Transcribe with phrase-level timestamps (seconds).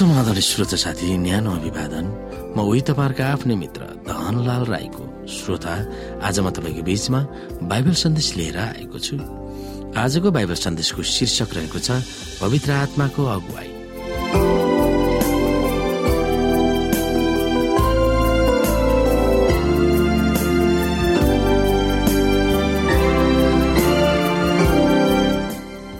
[0.00, 2.06] समाधान श्रोता साथी न्यानो अभिवादन।
[2.56, 5.74] म उही तपाईँहरूका आफ्नै मित्र धनलाल राईको श्रोता।
[6.24, 7.20] आज म तपाईँको बीचमा
[7.68, 9.16] बाइबल सन्देश लिएर आएको छु।
[9.92, 12.00] आजको बाइबल सन्देशको शीर्षक रहेको छ
[12.40, 13.68] पवित्र आत्माको अगुवाई।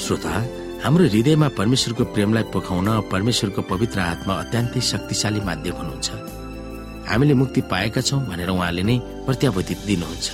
[0.00, 0.51] श्रोता
[0.82, 6.08] हाम्रो हृदयमा परमेश्वरको प्रेमलाई पोखाउन परमेश्वरको पवित्र आत्मा अत्यन्तै शक्तिशाली माध्यम हुनुहुन्छ।
[7.06, 10.26] हामीले मुक्ति पाएका छौँ भनेर उहाँले नै प्रत्याभूति दिनुहुन्छ।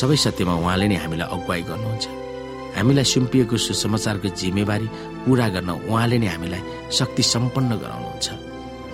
[0.00, 2.04] सबै सत्यमा उहाँले नै हामीलाई अगुवाई गर्नुहुन्छ।
[2.76, 4.86] हामीलाई सुम्पिएको सुसमाचारको जिम्मेवारी
[5.28, 6.62] पूरा गर्न उहाँले नै हामीलाई
[6.96, 8.28] शक्ति सम्पन्न गराउनुहुन्छ।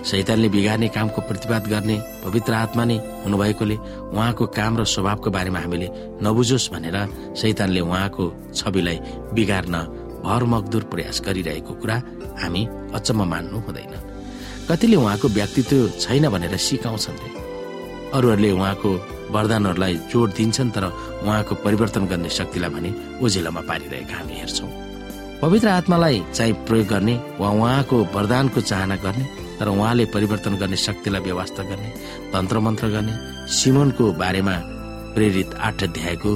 [0.03, 1.95] शैतानले बिगार्ने कामको प्रतिवाद गर्ने
[2.27, 3.75] पवित्र आत्मा नै हुनुभएकोले
[4.11, 5.87] उहाँको काम र स्वभावको बारेमा हामीले
[6.19, 6.97] नबुझोस् भनेर
[7.39, 8.97] शैतानले उहाँको छविलाई
[9.31, 9.75] बिगार्न
[10.23, 11.95] भरमगदुर प्रयास गरिरहेको कुरा
[12.41, 12.61] हामी
[12.97, 13.93] अचम्म मान्नु हुँदैन।
[14.69, 17.31] कतिले उहाँको व्यक्तित्व छैन भनेर सिकाउँछन्। रे
[18.15, 18.89] अरूहरूले उहाँको
[19.35, 20.85] वरदानहरूलाई जोड दिन्छन् तर
[21.25, 22.89] उहाँको परिवर्तन गर्ने शक्तिलाई भने
[23.23, 24.69] ओझेलामा पारिरहेका हामी हेर्छौँ।
[25.41, 29.25] पवित्र आत्मालाई चाहिँ प्रयोग गर्ने वा उहाँको वरदानको चाहना गर्ने
[29.59, 31.89] तर उहाँले परिवर्तन गर्ने शक्तिलाई व्यवस्था गर्ने
[32.33, 33.13] तन्त्र मन्त्र गर्ने
[33.51, 34.55] सिमोनको बारेमा
[35.15, 36.31] प्रेरित आठ अध्यायको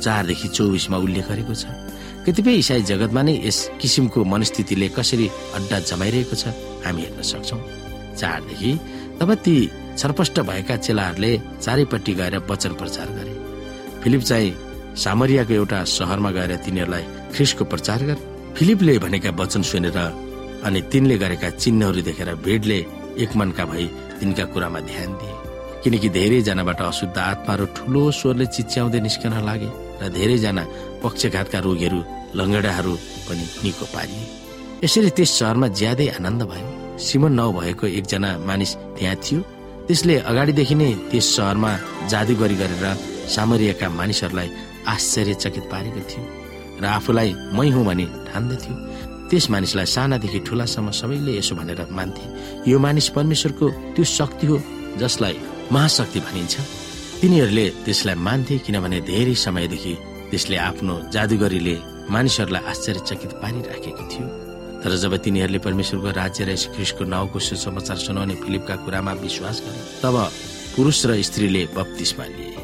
[0.00, 1.64] चारदेखि चौबिसमा उल्लेख गरेको छ।
[2.26, 5.26] कतिपय इसाई जगतमा नै यस किसिमको मनस्थितिले कसरी
[5.56, 6.52] अड्डा जमाइरहेको छ
[6.84, 7.60] हामी हेर्न सक्छौँ।
[8.20, 8.72] चारदेखि
[9.20, 9.54] तब ती
[9.98, 11.32] छरपष्ट भएका चेलाहरूले
[11.64, 13.32] चारैपट्टि गएर वचन प्रचार गरे।
[14.02, 14.56] फिलिप चाहिँ
[14.96, 17.04] सामरियाको एउटा सहरमा गएर तिनीहरूलाई
[17.34, 18.22] ख्रिसको प्रचार गरे।
[18.56, 19.98] फिलिपले भनेका वचन सुनेर
[20.66, 22.78] अनि तिनले गरेका चिन्हहरू देखेर भिडले
[23.24, 23.86] एक मनका भई
[24.20, 25.34] तिनका कुरामा ध्यान दिए।
[25.82, 30.64] किनकि धेरैजनाबाट अशुद्ध आत्माहरू ठुलो स्वरले चिच्याउँदै निस्कन लागे। र धेरैजना
[31.02, 32.00] पक्षघातका रोगीहरू
[32.38, 32.92] लङ्गडाहरू
[33.26, 34.24] पनि निको पारिए।
[34.84, 36.68] यसरी त्यस सहरमा ज्यादै आनन्द भयो।
[37.06, 39.40] सिमन नभएको एकजना मानिस त्यहाँ थियो।
[39.86, 41.70] त्यसले अगाडिदेखि नै त्यस सहरमा
[42.10, 42.84] जादुगरी गरेर
[43.34, 44.48] सामरियाका मानिसहरूलाई
[44.94, 46.22] आश्चर्यचकित पारेको थियो
[46.80, 48.74] र आफूलाई मै हुँ भने ठान्दथ्यो।
[49.28, 52.24] त्यस मानिसलाई सानादेखि ठुलासम्म सबैले यसो भनेर मान्थे
[52.70, 54.56] यो मानिस परमेश्वरको त्यो शक्ति हो
[55.00, 55.36] जसलाई
[55.72, 56.54] महाशक्ति भनिन्छ।
[57.20, 59.94] तिनीहरूले त्यसलाई मान्थे किनभने धेरै समयदेखि
[60.30, 61.76] त्यसले आफ्नो जादुगरीले
[62.08, 64.26] मानिसहरूलाई आश्चर्यचकित पारिराखेको थियो।
[64.80, 70.16] तर जब तिनीहरूले परमेश्वरको राज्य र ख्रिस्टको नाउँको सुसमाचार सुनाउने फिलिपका कुरामा विश्वास गरे तब
[70.76, 72.56] पुरुष र स्त्रीले बत्तिसमा लिए।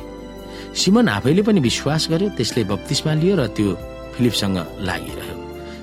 [0.72, 3.70] सिमन आफैले पनि विश्वास गर्यो त्यसले बत्तिसमा लियो र त्यो
[4.16, 4.56] फिलिपसँग
[4.88, 5.36] लागिरह्यो।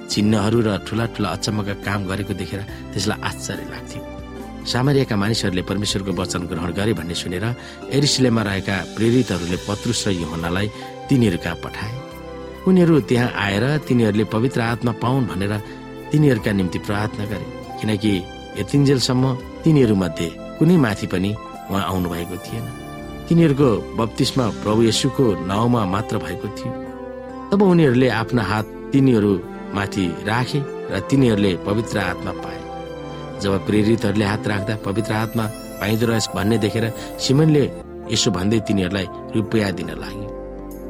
[0.09, 4.01] चिन्हहरू र ठुला ठुला अचम्मका काम गरेको देखेर त्यसलाई आश्चर्य लाग्थ्यो।
[4.66, 7.46] सामरियाका मानिसहरूले परमेश्वरको वचन ग्रहण गरे भन्ने सुनेर
[7.91, 10.68] एरिसिलेमा रहेका प्रेरितहरूले पत्रुस र योहनालाई
[11.09, 11.94] तिनीहरू कहाँ पठाए।
[12.68, 15.53] उनीहरू त्यहाँ आएर तिनीहरूले पवित्र आत्मा पाउन् भनेर
[16.12, 17.47] तिनीहरूका निम्ति प्रार्थना गरे।
[17.81, 18.13] किनकि
[18.59, 19.25] यतिन्जेलसम्म
[19.63, 20.29] तिनीहरू मध्ये
[20.59, 21.31] कुनै माथि पनि
[21.69, 22.66] उहाँ आउनु भएको थिएन।
[23.28, 23.69] तिनीहरूको
[24.00, 26.72] बत्तिसमा प्रभु येसुको नाउँमा मात्र भएको थियो।
[27.51, 29.34] तब उनीहरूले आफ्ना हात तिनीहरू
[29.75, 30.59] माथि राखे
[30.91, 32.62] र तिनीहरूले पवित्र आत्मा पाए।
[33.43, 35.45] जब प्रेरितहरूले हात राख्दा पवित्र आत्मा
[35.79, 36.85] पाइँदो रहेछ भन्ने देखेर
[37.19, 37.63] सिमनले
[38.11, 40.29] यसो भन्दै तिनीहरूलाई रुपियाँ दिन लाग्यो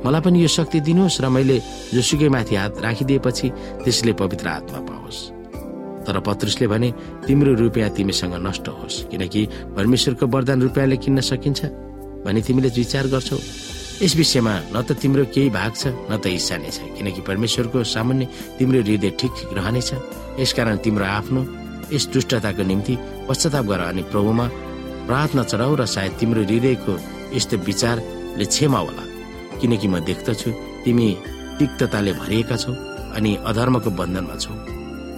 [0.05, 1.57] मलाई पनि यो शक्ति दिनुहोस् र मैले
[1.93, 3.47] जोसुकै माथि हात राखिदिएपछि
[3.83, 5.19] त्यसले पवित्र आत्मा पाओस्।
[6.05, 6.89] तर पत्रुसले भने
[7.27, 9.41] तिम्रो रुपियाँ तिमीसँग नष्ट होस् किनकि
[9.77, 11.61] परमेश्वरको वरदान रुपियाँले किन्न सकिन्छ
[12.25, 13.39] भने तिमीले विचार गर्छौ।
[14.03, 17.83] यस विषयमा न त तिम्रो केही भाग छ न त हिस्सा नै छ किनकि परमेश्वरको
[17.87, 18.27] सामान्य
[18.59, 19.89] तिम्रो हृदय ठिक रहनेछ।
[20.43, 21.41] यसकारण तिम्रो आफ्नो
[21.93, 22.93] यस दुष्टताको निम्ति
[23.29, 24.45] पश्चाताप गर अनि प्रभुमा
[25.07, 26.93] प्रार्थना चढाउ र सायद तिम्रो हृदयको
[27.35, 29.03] यस्तो विचारले क्षमा होला।
[29.59, 30.49] किनकि म देख्दछु
[30.83, 31.07] तिमी
[31.59, 32.73] तिक्तताले भरिएका छौ
[33.15, 34.53] अनि अधर्मको बन्धनमा छौ।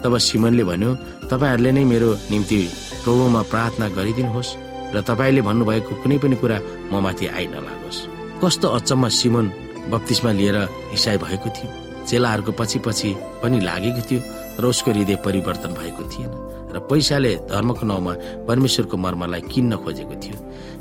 [0.04, 0.92] तब सिमनले भन्यो
[1.32, 2.60] तपाईँहरूले नै मेरो निम्ति
[3.04, 4.56] प्रभुमा प्रार्थना गरिदिनुहोस्
[4.94, 6.58] र तपाईँले भन्नुभएको कुनै पनि कुरा
[6.92, 8.00] म माथि आइ नलागोस्।
[8.42, 9.46] कस्तो अचम्म सिमन
[9.92, 10.58] बत्तिसमा लिएर
[10.92, 11.70] हिसाई भएको थियो।
[12.06, 13.10] चेलाहरूको पछि पछि
[13.42, 14.22] पनि लागेको थियो।
[14.60, 16.32] र उसको हृदय परिवर्तन भएको थिएन
[16.76, 18.14] र पैसाले धर्मको नाउँमा
[18.48, 20.38] परमेश्वरको मर्मलाई किन्न खोजेको थियो।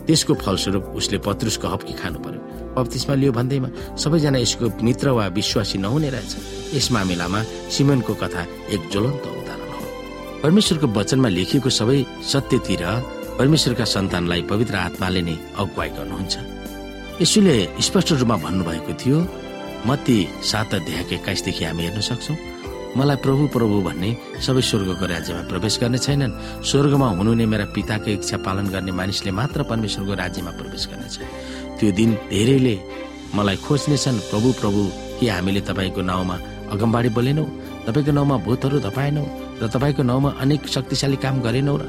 [0.07, 2.41] त्यसको फलस्वरूप उसले पत्रुसको हप्की खानु पर्यो।
[2.75, 6.33] बत्तिसमा लियो भन्दैमा सबैजना यसको मित्र वा विश्वासी नहुने रहेछ।
[6.75, 7.41] यस मामिलामा
[7.71, 8.43] सिमनको कथा
[8.75, 9.83] एक ज्वलन्त उदाहरण हो।
[10.43, 11.99] परमेश्वरको वचनमा लेखिएको सबै
[12.33, 12.83] सत्यतिर
[13.39, 16.35] परमेश्वरका सन्तानलाई पवित्र आत्माले नै अगुवाई गर्नुहुन्छ।
[17.23, 19.19] यसुले स्पष्ट रूपमा भन्नुभएको थियो
[19.87, 22.37] मती सात अध्यायको एक्काइसदेखि हामी हेर्न सक्छौँ।
[22.97, 24.11] मलाई प्रभु प्रभु भन्ने
[24.47, 26.33] सबै स्वर्गको राज्यमा प्रवेश गर्ने छैनन्।
[26.63, 31.17] स्वर्गमा हुनु नै मेरा पिताको इच्छा पालन गर्ने मानिसले मात्र परमेश्वरको राज्यमा प्रवेश गर्नेछ
[31.79, 32.75] त्यो दिन धेरैले
[33.35, 34.81] मलाई खोज्नेछन् प्रभु प्रभु
[35.19, 36.37] के हामीले तपाईँको नाउँमा
[36.75, 37.45] अगमबाडी बोलेनौ?
[37.87, 39.25] तपाईँको नाउँमा भूतहरू धपाएनौ
[39.61, 41.85] र तपाईँको नाउँमा अनेक शक्तिशाली काम गरेनौ र?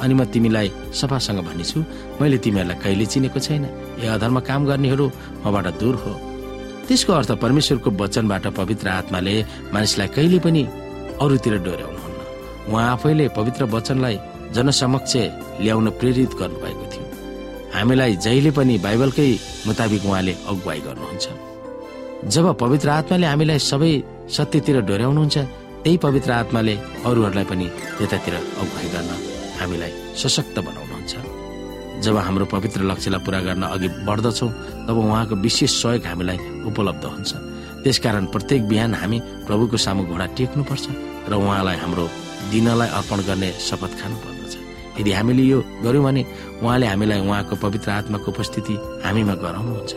[0.00, 1.78] अनि म तिमीलाई सफासँग भनिछु
[2.20, 3.64] मैले तिमीहरूलाई कहिले चिनेको छैन।
[4.00, 5.06] ए अधर्म काम गर्नेहरू
[5.44, 6.12] मबाट दूर हो।
[6.88, 9.34] त्यसको अर्थ परमेश्वरको वचनबाट पवित्र आत्माले
[9.74, 10.62] मानिसलाई कहिले पनि
[11.22, 12.18] अरूतिर डोर्याउनुहुन्न
[12.70, 14.16] उहाँ आफैले पवित्र वचनलाई
[14.54, 15.12] जनसमक्ष
[15.64, 17.04] ल्याउन प्रेरित गर्नुभएको थियो।
[17.74, 19.28] हामीलाई जहिले पनि बाइबलकै
[19.66, 21.26] मुताबिक उहाँले अगुवाई गर्नुहुन्छ।
[22.34, 23.92] जब पवित्र आत्माले हामीलाई सबै
[24.36, 25.36] सत्यतिर डोर्याउनुहुन्छ
[25.82, 26.74] त्यही पवित्र आत्माले
[27.06, 27.66] अरूहरूलाई पनि
[27.98, 29.10] त्यतातिर अगुवाई गर्न
[29.60, 29.92] हामीलाई
[30.22, 31.35] सशक्त बनाउनुहुन्छ।
[32.04, 34.50] जब हाम्रो पवित्र लक्ष्यलाई पूरा गर्न अघि बढ्दछौँ
[34.86, 36.38] तब उहाँको विशेष सहयोग हामीलाई
[36.68, 37.32] उपलब्ध हुन्छ।
[37.84, 40.86] त्यसकारण प्रत्येक बिहान हामी प्रभुको सामु घोडा टेक्नुपर्छ
[41.30, 42.04] र उहाँलाई हाम्रो
[42.52, 44.54] दिनलाई अर्पण गर्ने शपथ खानु पर्दछ
[44.98, 46.22] यदि हामीले यो गर्यौँ भने
[46.62, 49.92] उहाँले हामीलाई उहाँको पवित्र आत्माको उपस्थिति हामीमा गराउनुहुन्छ।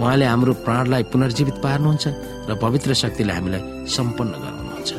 [0.00, 2.04] उहाँले हाम्रो प्राणलाई पुनर्जीवित पार्नुहुन्छ
[2.48, 3.62] र पवित्र शक्तिले हामीलाई
[3.96, 4.90] सम्पन्न गराउनुहुन्छ।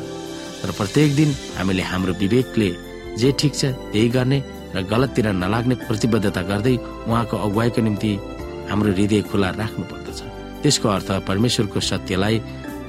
[0.66, 2.70] र प्रत्येक दिन हामीले हाम्रो विवेकले
[3.18, 3.62] जे ठिक छ
[3.92, 4.38] त्यही गर्ने
[4.74, 6.76] र गलततिर नलाग्ने प्रतिबद्धता गर्दै
[7.08, 8.10] उहाँको अगुवाईको निम्ति
[8.70, 10.20] हाम्रो हृदय खुला राख्नु पर्दछ
[10.62, 12.36] त्यसको अर्थ परमेश्वरको सत्यलाई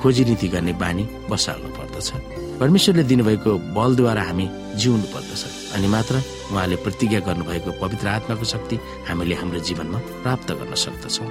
[0.01, 2.07] खोजी नीति गर्ने बानी बसाल्नु पर्दछ।
[2.59, 4.45] परमेश्वरले दिनुभएको बलद्वारा हामी
[4.81, 5.43] जिउनु पर्दछ
[5.75, 6.15] अनि मात्र
[6.51, 8.75] उहाँले प्रतिज्ञा गर्नुभएको पवित्र आत्माको शक्ति
[9.09, 11.29] हामीले हाम्रो जीवनमा प्राप्त गर्न सक्दछौँ।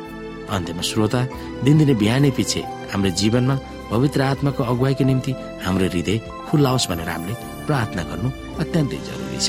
[0.57, 1.21] अन्त्यमा श्रोता
[1.65, 2.61] दिनदिनै बिहानै पछि
[2.93, 3.57] हाम्रो जीवनमा
[3.93, 5.33] पवित्र आत्माको अगुवाईको निम्ति
[5.65, 6.19] हाम्रो हृदय
[6.49, 7.35] खुल्ला होस् भनेर हामीले
[7.67, 8.29] प्रार्थना गर्नु
[8.63, 9.49] अत्यन्तै जरुरी छ।